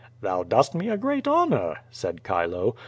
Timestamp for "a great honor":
0.89-1.75